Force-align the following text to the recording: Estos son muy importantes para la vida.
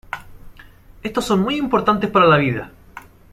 Estos 1.03 1.25
son 1.25 1.41
muy 1.41 1.57
importantes 1.57 2.09
para 2.09 2.25
la 2.25 2.37
vida. 2.37 2.71